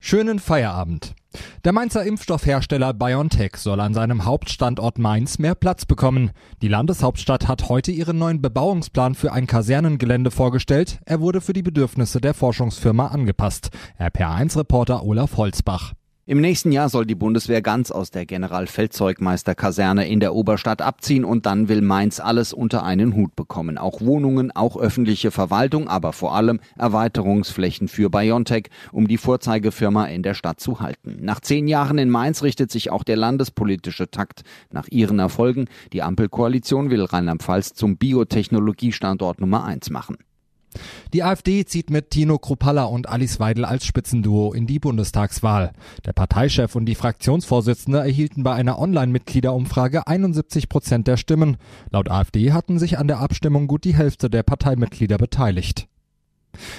Schönen 0.00 0.38
Feierabend. 0.38 1.14
Der 1.64 1.72
Mainzer 1.72 2.04
Impfstoffhersteller 2.04 2.94
BioNTech 2.94 3.56
soll 3.56 3.80
an 3.80 3.94
seinem 3.94 4.24
Hauptstandort 4.24 4.98
Mainz 4.98 5.38
mehr 5.38 5.54
Platz 5.54 5.84
bekommen. 5.84 6.30
Die 6.62 6.68
Landeshauptstadt 6.68 7.48
hat 7.48 7.68
heute 7.68 7.90
ihren 7.90 8.18
neuen 8.18 8.40
Bebauungsplan 8.40 9.14
für 9.14 9.32
ein 9.32 9.46
Kasernengelände 9.46 10.30
vorgestellt. 10.30 11.00
Er 11.04 11.20
wurde 11.20 11.40
für 11.40 11.52
die 11.52 11.62
Bedürfnisse 11.62 12.20
der 12.20 12.34
Forschungsfirma 12.34 13.08
angepasst. 13.08 13.70
RPA1-Reporter 13.98 15.02
Olaf 15.02 15.36
Holzbach. 15.36 15.95
Im 16.28 16.40
nächsten 16.40 16.72
Jahr 16.72 16.88
soll 16.88 17.06
die 17.06 17.14
Bundeswehr 17.14 17.62
ganz 17.62 17.92
aus 17.92 18.10
der 18.10 18.26
Generalfeldzeugmeisterkaserne 18.26 20.08
in 20.08 20.18
der 20.18 20.34
Oberstadt 20.34 20.82
abziehen 20.82 21.24
und 21.24 21.46
dann 21.46 21.68
will 21.68 21.82
Mainz 21.82 22.18
alles 22.18 22.52
unter 22.52 22.82
einen 22.82 23.14
Hut 23.14 23.36
bekommen. 23.36 23.78
Auch 23.78 24.00
Wohnungen, 24.00 24.50
auch 24.50 24.76
öffentliche 24.76 25.30
Verwaltung, 25.30 25.86
aber 25.86 26.12
vor 26.12 26.34
allem 26.34 26.58
Erweiterungsflächen 26.76 27.86
für 27.86 28.10
Biontech, 28.10 28.70
um 28.90 29.06
die 29.06 29.18
Vorzeigefirma 29.18 30.06
in 30.06 30.24
der 30.24 30.34
Stadt 30.34 30.58
zu 30.58 30.80
halten. 30.80 31.18
Nach 31.20 31.38
zehn 31.38 31.68
Jahren 31.68 31.96
in 31.96 32.10
Mainz 32.10 32.42
richtet 32.42 32.72
sich 32.72 32.90
auch 32.90 33.04
der 33.04 33.16
landespolitische 33.16 34.10
Takt 34.10 34.42
nach 34.72 34.88
ihren 34.90 35.20
Erfolgen. 35.20 35.66
Die 35.92 36.02
Ampelkoalition 36.02 36.90
will 36.90 37.04
Rheinland-Pfalz 37.04 37.74
zum 37.74 37.98
Biotechnologiestandort 37.98 39.40
Nummer 39.40 39.64
eins 39.64 39.90
machen. 39.90 40.16
Die 41.12 41.22
AfD 41.22 41.64
zieht 41.64 41.90
mit 41.90 42.10
Tino 42.10 42.38
Kruppalla 42.38 42.84
und 42.84 43.08
Alice 43.08 43.40
Weidel 43.40 43.64
als 43.64 43.84
Spitzenduo 43.84 44.52
in 44.52 44.66
die 44.66 44.78
Bundestagswahl. 44.78 45.72
Der 46.04 46.12
Parteichef 46.12 46.74
und 46.76 46.86
die 46.86 46.94
Fraktionsvorsitzende 46.94 47.98
erhielten 47.98 48.42
bei 48.42 48.54
einer 48.54 48.78
Online-Mitgliederumfrage 48.78 50.06
71 50.06 50.68
Prozent 50.68 51.06
der 51.08 51.16
Stimmen. 51.16 51.56
Laut 51.90 52.10
AfD 52.10 52.52
hatten 52.52 52.78
sich 52.78 52.98
an 52.98 53.08
der 53.08 53.20
Abstimmung 53.20 53.66
gut 53.66 53.84
die 53.84 53.94
Hälfte 53.94 54.30
der 54.30 54.42
Parteimitglieder 54.42 55.18
beteiligt. 55.18 55.88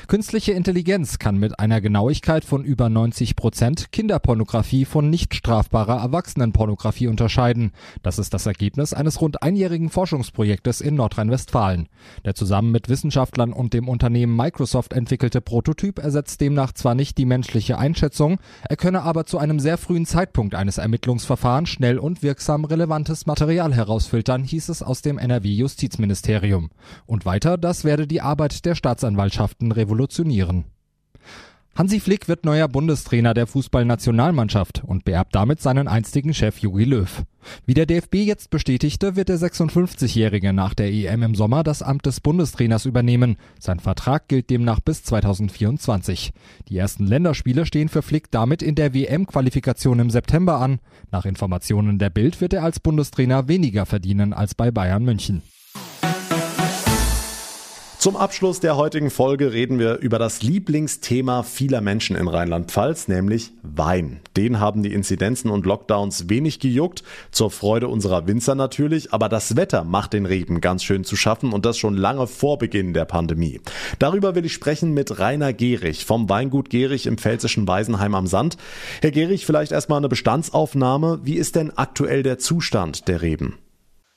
Künstliche 0.07 0.53
Intelligenz 0.53 1.19
kann 1.19 1.37
mit 1.37 1.59
einer 1.59 1.81
Genauigkeit 1.81 2.45
von 2.45 2.63
über 2.63 2.89
90 2.89 3.35
Prozent 3.35 3.91
Kinderpornografie 3.91 4.85
von 4.85 5.09
nicht 5.09 5.35
strafbarer 5.35 6.01
Erwachsenenpornografie 6.01 7.07
unterscheiden. 7.07 7.71
Das 8.03 8.19
ist 8.19 8.33
das 8.33 8.45
Ergebnis 8.45 8.93
eines 8.93 9.21
rund 9.21 9.43
einjährigen 9.43 9.89
Forschungsprojektes 9.89 10.81
in 10.81 10.95
Nordrhein-Westfalen. 10.95 11.89
Der 12.25 12.35
zusammen 12.35 12.71
mit 12.71 12.89
Wissenschaftlern 12.89 13.53
und 13.53 13.73
dem 13.73 13.87
Unternehmen 13.87 14.35
Microsoft 14.35 14.93
entwickelte 14.93 15.41
Prototyp 15.41 15.99
ersetzt 15.99 16.41
demnach 16.41 16.73
zwar 16.73 16.95
nicht 16.95 17.17
die 17.17 17.25
menschliche 17.25 17.77
Einschätzung, 17.77 18.39
er 18.67 18.77
könne 18.77 19.03
aber 19.03 19.25
zu 19.25 19.37
einem 19.37 19.59
sehr 19.59 19.77
frühen 19.77 20.05
Zeitpunkt 20.05 20.55
eines 20.55 20.77
Ermittlungsverfahrens 20.77 21.69
schnell 21.69 21.99
und 21.99 22.23
wirksam 22.23 22.65
relevantes 22.65 23.25
Material 23.25 23.73
herausfiltern, 23.73 24.43
hieß 24.43 24.69
es 24.69 24.83
aus 24.83 25.01
dem 25.01 25.17
NRW-Justizministerium. 25.17 26.69
Und 27.05 27.25
weiter, 27.25 27.57
das 27.57 27.83
werde 27.83 28.07
die 28.07 28.21
Arbeit 28.21 28.65
der 28.65 28.75
Staatsanwaltschaften 28.75 29.66
Mannschaften 29.67 29.71
revolutionieren. 29.71 30.65
Hansi 31.75 31.99
Flick 31.99 32.27
wird 32.27 32.43
neuer 32.43 32.67
Bundestrainer 32.67 33.35
der 33.35 33.45
Fußballnationalmannschaft 33.45 34.83
und 34.83 35.05
beerbt 35.05 35.35
damit 35.35 35.61
seinen 35.61 35.87
einstigen 35.87 36.33
Chef 36.33 36.57
Jogi 36.57 36.85
Löw. 36.85 37.23
Wie 37.67 37.75
der 37.75 37.85
DFB 37.85 38.15
jetzt 38.15 38.49
bestätigte, 38.49 39.15
wird 39.15 39.29
der 39.29 39.37
56-Jährige 39.37 40.53
nach 40.53 40.73
der 40.73 40.91
EM 40.91 41.21
im 41.21 41.35
Sommer 41.35 41.61
das 41.61 41.83
Amt 41.83 42.07
des 42.07 42.19
Bundestrainers 42.19 42.85
übernehmen. 42.85 43.37
Sein 43.59 43.79
Vertrag 43.79 44.27
gilt 44.27 44.49
demnach 44.49 44.79
bis 44.79 45.03
2024. 45.03 46.33
Die 46.67 46.77
ersten 46.77 47.05
Länderspiele 47.05 47.67
stehen 47.67 47.89
für 47.89 48.01
Flick 48.01 48.31
damit 48.31 48.63
in 48.63 48.73
der 48.73 48.95
WM-Qualifikation 48.95 49.99
im 49.99 50.09
September 50.09 50.59
an. 50.59 50.79
Nach 51.11 51.25
Informationen 51.25 51.99
der 51.99 52.09
Bild 52.09 52.41
wird 52.41 52.53
er 52.53 52.63
als 52.63 52.79
Bundestrainer 52.79 53.47
weniger 53.47 53.85
verdienen 53.85 54.33
als 54.33 54.55
bei 54.55 54.71
Bayern 54.71 55.05
München. 55.05 55.43
Zum 57.99 58.15
Abschluss 58.15 58.59
der 58.59 58.77
heutigen 58.77 59.09
Folge 59.09 59.53
reden 59.53 59.79
wir 59.79 59.97
über 59.97 60.19
das 60.19 60.43
Lieblingsthema 60.43 61.41
vieler 61.41 61.81
Menschen 61.81 62.15
in 62.15 62.27
Rheinland-Pfalz, 62.27 63.07
nämlich 63.07 63.53
Wein. 63.63 64.19
Den 64.37 64.59
haben 64.59 64.83
die 64.83 64.93
Inzidenzen 64.93 65.49
und 65.49 65.65
Lockdowns 65.65 66.29
wenig 66.29 66.59
gejuckt, 66.59 67.01
zur 67.31 67.49
Freude 67.49 67.87
unserer 67.87 68.27
Winzer 68.27 68.53
natürlich, 68.53 69.13
aber 69.13 69.29
das 69.29 69.55
Wetter 69.55 69.83
macht 69.83 70.13
den 70.13 70.27
Reben 70.27 70.61
ganz 70.61 70.83
schön 70.83 71.05
zu 71.05 71.15
schaffen 71.15 71.53
und 71.53 71.65
das 71.65 71.79
schon 71.79 71.97
lange 71.97 72.27
vor 72.27 72.59
Beginn 72.59 72.93
der 72.93 73.05
Pandemie. 73.05 73.61
Darüber 73.97 74.35
will 74.35 74.45
ich 74.45 74.53
sprechen 74.53 74.93
mit 74.93 75.17
Rainer 75.17 75.51
Gehrig 75.51 76.05
vom 76.05 76.29
Weingut 76.29 76.69
Gehrig 76.69 77.07
im 77.07 77.17
pfälzischen 77.17 77.67
Weisenheim 77.67 78.13
am 78.13 78.27
Sand. 78.27 78.57
Herr 79.01 79.11
Gehrig, 79.11 79.43
vielleicht 79.43 79.71
erstmal 79.71 79.97
eine 79.97 80.07
Bestandsaufnahme. 80.07 81.21
Wie 81.23 81.35
ist 81.35 81.55
denn 81.55 81.75
aktuell 81.75 82.21
der 82.21 82.37
Zustand 82.37 83.07
der 83.07 83.23
Reben? 83.23 83.57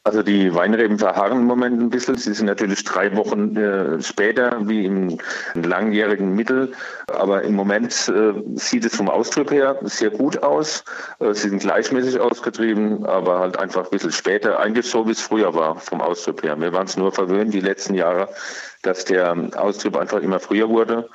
Also 0.03 0.23
die 0.23 0.55
Weinreben 0.55 0.99
verharren 0.99 1.41
im 1.41 1.45
Moment 1.45 1.79
ein 1.79 1.91
bisschen. 1.91 2.17
Sie 2.17 2.33
sind 2.33 2.47
natürlich 2.47 2.85
drei 2.85 3.15
Wochen 3.17 3.55
äh, 3.55 4.01
später 4.01 4.57
wie 4.67 4.87
im 4.87 5.19
langjährigen 5.55 6.35
Mittel. 6.35 6.73
Aber 7.09 7.43
im 7.43 7.55
Moment 7.55 7.93
äh, 8.09 8.33
sieht 8.55 8.87
es 8.87 8.97
vom 8.97 9.11
Austrieb 9.11 9.51
her 9.51 9.79
sehr 9.83 10.09
gut 10.09 10.43
aus. 10.43 10.85
Äh, 11.19 11.35
sie 11.35 11.51
sind 11.51 11.59
gleichmäßig 11.59 12.19
ausgetrieben, 12.19 13.05
aber 13.05 13.41
halt 13.41 13.59
einfach 13.59 13.85
ein 13.85 13.91
bisschen 13.91 14.13
später. 14.13 14.59
Eigentlich 14.59 14.87
so, 14.87 15.07
wie 15.07 15.13
es 15.13 15.21
früher 15.21 15.53
war 15.53 15.77
vom 15.77 16.01
Austrieb 16.01 16.43
her. 16.45 16.59
Wir 16.59 16.73
waren 16.73 16.87
es 16.87 16.97
nur 16.97 17.13
verwöhnt 17.13 17.53
die 17.53 17.61
letzten 17.61 17.93
Jahre, 17.93 18.31
dass 18.81 19.05
der 19.05 19.37
Austrieb 19.57 19.99
einfach 19.99 20.23
immer 20.23 20.41
früher 20.41 20.71
wurde. 20.71 21.11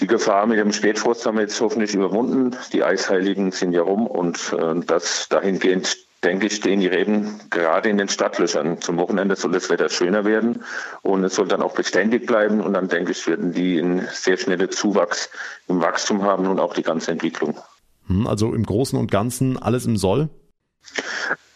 Die 0.00 0.06
Gefahr 0.06 0.46
mit 0.46 0.58
dem 0.58 0.72
Spätfrost 0.72 1.26
haben 1.26 1.38
wir 1.38 1.42
jetzt 1.42 1.60
hoffentlich 1.60 1.92
überwunden. 1.92 2.56
Die 2.72 2.84
Eisheiligen 2.84 3.50
sind 3.50 3.72
ja 3.72 3.82
rum 3.82 4.06
und 4.06 4.52
äh, 4.52 4.80
das 4.86 5.28
dahingehend 5.28 5.96
denke 6.24 6.46
ich, 6.46 6.56
stehen 6.56 6.80
die 6.80 6.86
Reben 6.86 7.40
gerade 7.50 7.88
in 7.88 7.98
den 7.98 8.08
Stadtlöchern. 8.08 8.80
Zum 8.80 8.96
Wochenende 8.98 9.36
soll 9.36 9.52
das 9.52 9.70
Wetter 9.70 9.88
schöner 9.88 10.24
werden 10.24 10.62
und 11.02 11.24
es 11.24 11.34
soll 11.34 11.48
dann 11.48 11.62
auch 11.62 11.74
beständig 11.74 12.26
bleiben. 12.26 12.60
Und 12.60 12.74
dann 12.74 12.88
denke 12.88 13.12
ich, 13.12 13.26
werden 13.26 13.52
die 13.52 13.78
einen 13.78 14.06
sehr 14.12 14.36
schnellen 14.36 14.70
Zuwachs 14.70 15.30
im 15.68 15.80
Wachstum 15.80 16.22
haben 16.22 16.46
und 16.46 16.60
auch 16.60 16.74
die 16.74 16.82
ganze 16.82 17.10
Entwicklung. 17.10 17.58
Hm, 18.06 18.26
also 18.26 18.54
im 18.54 18.64
Großen 18.64 18.98
und 18.98 19.10
Ganzen 19.10 19.58
alles 19.58 19.86
im 19.86 19.96
Soll? 19.96 20.28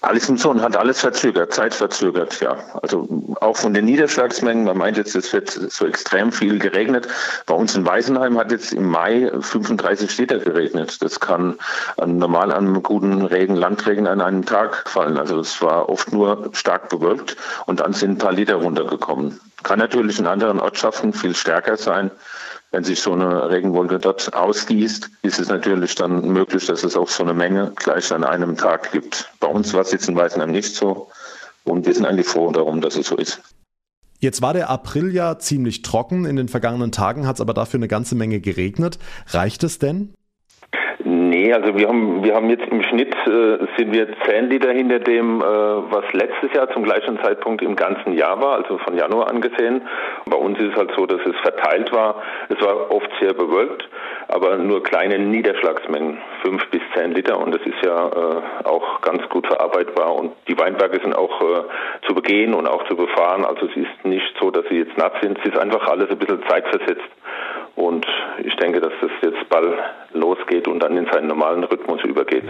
Alles 0.03 0.29
im 0.29 0.37
Sohn 0.37 0.63
hat 0.63 0.77
alles 0.77 1.01
verzögert, 1.01 1.53
Zeit 1.53 1.75
verzögert, 1.75 2.41
ja. 2.41 2.57
Also 2.81 3.09
auch 3.41 3.57
von 3.57 3.75
den 3.75 3.87
Niederschlagsmengen, 3.87 4.63
man 4.63 4.79
meint 4.79 4.99
jetzt, 4.99 5.17
es 5.17 5.33
wird 5.33 5.51
so 5.51 5.85
extrem 5.85 6.31
viel 6.31 6.61
geregnet. 6.61 7.09
Bei 7.47 7.55
uns 7.55 7.75
in 7.75 7.85
Weisenheim 7.85 8.39
hat 8.39 8.53
jetzt 8.53 8.73
im 8.73 8.89
Mai 8.89 9.33
35 9.41 10.17
Liter 10.19 10.39
geregnet. 10.39 11.03
Das 11.03 11.19
kann 11.19 11.59
normal 12.05 12.53
an 12.53 12.85
guten 12.85 13.23
Regen, 13.23 13.57
Landregen 13.57 14.07
an 14.07 14.21
einem 14.21 14.45
Tag 14.45 14.89
fallen. 14.89 15.17
Also 15.17 15.41
es 15.41 15.61
war 15.61 15.89
oft 15.89 16.13
nur 16.13 16.51
stark 16.53 16.89
bewölkt 16.89 17.37
und 17.67 17.81
dann 17.81 17.93
sind 17.93 18.13
ein 18.13 18.19
paar 18.19 18.33
Liter 18.33 18.57
runtergekommen. 18.57 19.41
Kann 19.65 19.81
natürlich 19.81 20.21
in 20.21 20.29
anderen 20.29 20.61
Ortschaften 20.61 21.15
viel 21.15 21.35
stärker 21.35 21.77
sein 21.77 22.13
wenn 22.73 22.85
sich 22.85 23.01
so 23.01 23.13
eine 23.13 23.49
Regenwolke 23.49 23.99
dort 23.99 24.35
ausgießt, 24.35 25.11
ist 25.23 25.39
es 25.39 25.49
natürlich 25.49 25.95
dann 25.95 26.29
möglich, 26.29 26.67
dass 26.67 26.85
es 26.85 26.97
auch 26.97 27.09
so 27.09 27.23
eine 27.23 27.35
Menge 27.35 27.73
gleich 27.77 28.13
an 28.13 28.25
einem 28.25 28.57
Tag 28.57 28.93
gibt. 28.93 29.31
Bei 29.41 29.47
uns 29.47 29.73
war 29.73 29.83
es 29.83 29.93
jetzt 29.93 30.09
in 30.09 30.17
Weißenheim 30.17 30.51
nicht 30.51 30.75
so 30.75 31.09
und 31.65 31.87
wir 31.87 31.95
sind 31.95 32.07
eigentlich 32.07 32.27
froh 32.27 32.51
darum, 32.53 32.81
dass 32.81 32.97
es 32.97 33.07
so 33.07 33.17
ist. 33.17 33.41
Jetzt 34.19 34.43
war 34.43 34.55
der 34.55 34.71
April 34.71 35.13
ja 35.15 35.39
ziemlich 35.39 35.83
trocken. 35.83 36.25
In 36.25 36.37
den 36.37 36.49
vergangenen 36.49 36.91
Tagen 36.91 37.27
hat 37.27 37.37
es 37.37 37.41
aber 37.41 37.55
dafür 37.55 37.79
eine 37.79 37.89
ganze 37.89 38.15
Menge 38.15 38.41
geregnet. 38.41 38.99
Reicht 39.29 39.63
es 39.63 39.79
denn? 39.79 40.15
Nee, 41.37 41.53
also 41.53 41.77
wir 41.77 41.87
haben 41.87 42.25
wir 42.25 42.35
haben 42.35 42.49
jetzt 42.49 42.67
im 42.67 42.83
Schnitt 42.83 43.15
äh, 43.27 43.59
sind 43.77 43.93
wir 43.93 44.09
10 44.25 44.49
Liter 44.49 44.73
hinter 44.73 45.01
dem, 45.01 45.43
äh, 45.43 45.45
was 45.45 46.11
letztes 46.15 46.51
Jahr 46.55 46.71
zum 46.71 46.83
gleichen 46.83 47.21
Zeitpunkt 47.23 47.61
im 47.61 47.77
ganzen 47.77 48.15
Jahr 48.15 48.41
war, 48.41 48.53
also 48.53 48.79
von 48.79 48.97
Januar 48.97 49.29
angesehen. 49.29 49.83
Bei 50.25 50.39
uns 50.39 50.59
ist 50.59 50.71
es 50.71 50.77
halt 50.77 50.93
so, 50.97 51.05
dass 51.05 51.21
es 51.27 51.37
verteilt 51.43 51.93
war. 51.93 52.23
Es 52.49 52.59
war 52.65 52.91
oft 52.91 53.11
sehr 53.21 53.35
bewölkt, 53.35 53.87
aber 54.29 54.57
nur 54.57 54.83
kleine 54.83 55.19
Niederschlagsmengen, 55.19 56.17
5 56.43 56.71
bis 56.71 56.81
10 56.95 57.13
Liter 57.13 57.39
und 57.39 57.55
das 57.55 57.61
ist 57.67 57.85
ja 57.85 58.09
äh, 58.09 58.67
auch 58.67 59.03
ganz 59.03 59.29
gut 59.29 59.47
verarbeitbar 59.47 60.15
und 60.15 60.33
die 60.49 60.59
Weinberge 60.59 61.01
sind 61.03 61.15
auch 61.15 61.43
äh, 61.43 62.07
zu 62.07 62.15
begehen 62.15 62.55
und 62.55 62.67
auch 62.67 62.89
zu 62.89 62.97
befahren. 62.97 63.45
Also 63.45 63.67
es 63.67 63.77
ist 63.77 64.05
nicht 64.05 64.35
so, 64.41 64.51
dass 64.51 64.65
sie 64.71 64.79
jetzt 64.79 64.97
nass 64.97 65.13
sind. 65.21 65.39
Es 65.39 65.53
ist 65.53 65.59
einfach 65.59 65.87
alles 65.87 66.09
ein 66.09 66.19
bisschen 66.19 66.43
zeitversetzt. 66.49 67.11
Und 67.77 68.07
ich 68.43 68.57
denke, 68.57 68.81
dass 68.81 68.93
das 69.01 69.11
jetzt 69.23 69.49
bald 69.49 69.79
losgeht 70.13 70.67
und 70.67 70.81
dann 70.81 70.97
in 70.97 71.07
seinen 71.13 71.29
normalen 71.29 71.65
Rhythmus 71.65 72.03
übergeht. 72.05 72.45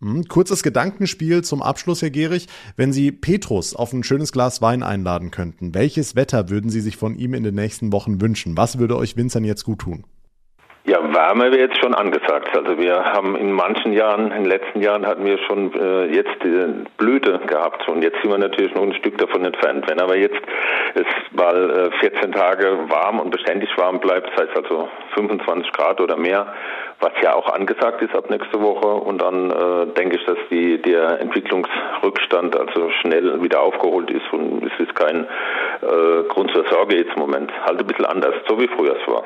Hm, 0.00 0.24
kurzes 0.24 0.62
Gedankenspiel 0.62 1.42
zum 1.42 1.62
Abschluss, 1.62 2.02
Herr 2.02 2.10
Gehrig. 2.10 2.46
Wenn 2.76 2.92
Sie 2.92 3.12
Petrus 3.12 3.76
auf 3.76 3.92
ein 3.92 4.02
schönes 4.02 4.32
Glas 4.32 4.60
Wein 4.62 4.82
einladen 4.82 5.30
könnten, 5.30 5.74
welches 5.74 6.16
Wetter 6.16 6.50
würden 6.50 6.70
Sie 6.70 6.80
sich 6.80 6.96
von 6.96 7.14
ihm 7.14 7.34
in 7.34 7.44
den 7.44 7.54
nächsten 7.54 7.92
Wochen 7.92 8.20
wünschen? 8.20 8.56
Was 8.56 8.78
würde 8.78 8.96
euch 8.96 9.16
Winzern 9.16 9.44
jetzt 9.44 9.64
gut 9.64 9.80
tun? 9.80 10.04
Ja, 10.84 10.98
Wärme 11.14 11.52
wäre 11.52 11.60
jetzt 11.60 11.78
schon 11.78 11.94
angesagt. 11.94 12.56
Also 12.56 12.76
wir 12.76 13.04
haben 13.04 13.36
in 13.36 13.52
manchen 13.52 13.92
Jahren, 13.92 14.32
in 14.32 14.42
den 14.42 14.46
letzten 14.46 14.80
Jahren 14.80 15.06
hatten 15.06 15.24
wir 15.24 15.38
schon 15.46 15.72
äh, 15.74 16.06
jetzt 16.06 16.44
äh, 16.44 16.74
Blüte 16.96 17.38
gehabt 17.46 17.88
und 17.88 18.02
jetzt 18.02 18.20
sind 18.20 18.32
wir 18.32 18.38
natürlich 18.38 18.74
noch 18.74 18.82
ein 18.82 18.94
Stück 18.94 19.16
davon 19.16 19.44
entfernt. 19.44 19.88
Wenn 19.88 20.00
aber 20.00 20.16
jetzt 20.16 20.40
es 20.94 21.06
mal 21.30 21.92
äh, 21.92 21.98
14 22.00 22.32
Tage 22.32 22.80
warm 22.88 23.20
und 23.20 23.30
beständig 23.30 23.70
warm 23.78 24.00
bleibt, 24.00 24.28
das 24.32 24.48
heißt 24.48 24.56
also 24.56 24.88
25 25.14 25.70
Grad 25.70 26.00
oder 26.00 26.16
mehr, 26.16 26.52
was 26.98 27.12
ja 27.22 27.34
auch 27.34 27.48
angesagt 27.52 28.02
ist 28.02 28.16
ab 28.16 28.28
nächste 28.28 28.60
Woche 28.60 28.88
und 28.88 29.22
dann 29.22 29.52
äh, 29.52 29.86
denke 29.94 30.16
ich, 30.16 30.24
dass 30.24 30.38
die, 30.50 30.82
der 30.82 31.20
Entwicklungsrückstand 31.20 32.58
also 32.58 32.90
schnell 33.02 33.40
wieder 33.40 33.60
aufgeholt 33.60 34.10
ist 34.10 34.32
und 34.32 34.64
es 34.64 34.80
ist 34.80 34.96
kein 34.96 35.28
äh, 35.80 36.24
Grund 36.28 36.50
zur 36.50 36.64
Sorge 36.68 36.96
jetzt 36.96 37.14
im 37.14 37.20
Moment. 37.20 37.52
Halt 37.64 37.78
ein 37.78 37.86
bisschen 37.86 38.06
anders, 38.06 38.34
so 38.48 38.60
wie 38.60 38.66
früher 38.66 38.96
es 39.00 39.06
war. 39.06 39.22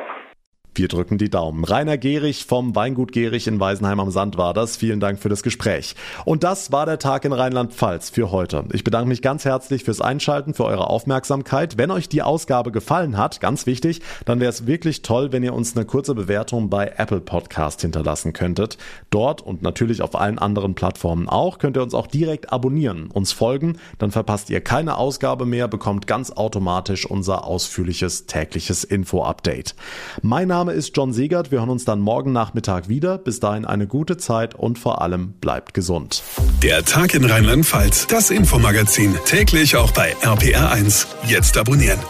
Wir 0.76 0.88
drücken 0.88 1.16
die 1.16 1.30
Daumen. 1.30 1.64
Rainer 1.64 1.96
Gehrig 1.96 2.44
vom 2.44 2.76
Weingut 2.76 3.10
Gehrig 3.10 3.46
in 3.46 3.58
Weisenheim 3.58 3.98
am 3.98 4.10
Sand 4.10 4.36
war 4.36 4.52
das. 4.52 4.76
Vielen 4.76 5.00
Dank 5.00 5.18
für 5.18 5.30
das 5.30 5.42
Gespräch. 5.42 5.94
Und 6.26 6.44
das 6.44 6.70
war 6.70 6.84
der 6.84 6.98
Tag 6.98 7.24
in 7.24 7.32
Rheinland-Pfalz 7.32 8.10
für 8.10 8.30
heute. 8.30 8.64
Ich 8.72 8.84
bedanke 8.84 9.08
mich 9.08 9.22
ganz 9.22 9.46
herzlich 9.46 9.84
fürs 9.84 10.02
Einschalten, 10.02 10.52
für 10.52 10.66
eure 10.66 10.90
Aufmerksamkeit. 10.90 11.78
Wenn 11.78 11.90
euch 11.90 12.10
die 12.10 12.20
Ausgabe 12.20 12.72
gefallen 12.72 13.16
hat, 13.16 13.40
ganz 13.40 13.64
wichtig, 13.64 14.02
dann 14.26 14.38
wäre 14.38 14.50
es 14.50 14.66
wirklich 14.66 15.00
toll, 15.00 15.32
wenn 15.32 15.42
ihr 15.42 15.54
uns 15.54 15.74
eine 15.74 15.86
kurze 15.86 16.14
Bewertung 16.14 16.68
bei 16.68 16.92
Apple 16.98 17.22
Podcast 17.22 17.80
hinterlassen 17.80 18.34
könntet. 18.34 18.76
Dort 19.08 19.40
und 19.40 19.62
natürlich 19.62 20.02
auf 20.02 20.14
allen 20.14 20.38
anderen 20.38 20.74
Plattformen 20.74 21.26
auch 21.26 21.56
könnt 21.56 21.78
ihr 21.78 21.82
uns 21.82 21.94
auch 21.94 22.06
direkt 22.06 22.52
abonnieren, 22.52 23.10
uns 23.10 23.32
folgen, 23.32 23.78
dann 23.98 24.10
verpasst 24.10 24.50
ihr 24.50 24.60
keine 24.60 24.98
Ausgabe 24.98 25.46
mehr, 25.46 25.68
bekommt 25.68 26.06
ganz 26.06 26.32
automatisch 26.32 27.06
unser 27.06 27.46
ausführliches 27.46 28.26
tägliches 28.26 28.84
Info-Update. 28.84 29.74
Mein 30.20 30.48
Name 30.48 30.65
Name 30.66 30.76
ist 30.76 30.96
John 30.96 31.12
Segert. 31.12 31.52
Wir 31.52 31.60
hören 31.60 31.70
uns 31.70 31.84
dann 31.84 32.00
morgen 32.00 32.32
Nachmittag 32.32 32.88
wieder. 32.88 33.18
Bis 33.18 33.38
dahin 33.38 33.64
eine 33.64 33.86
gute 33.86 34.16
Zeit 34.16 34.56
und 34.56 34.80
vor 34.80 35.00
allem 35.00 35.34
bleibt 35.34 35.74
gesund. 35.74 36.24
Der 36.60 36.84
Tag 36.84 37.14
in 37.14 37.24
Rheinland-Pfalz, 37.24 38.08
das 38.08 38.30
Infomagazin, 38.30 39.14
täglich 39.26 39.76
auch 39.76 39.92
bei 39.92 40.16
RPR1. 40.22 41.06
Jetzt 41.28 41.56
abonnieren. 41.56 42.00